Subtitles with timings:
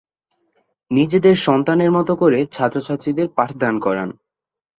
[0.91, 4.09] নিজেদের সন্তানের মতো করে ছাত্র/ছাত্রীদের পাঠদান করান।